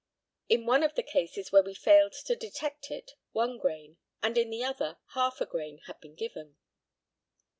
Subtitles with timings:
[0.49, 4.49] In one of the cases where we failed to detect it one grain, and in
[4.49, 6.57] the other half a grain had been given.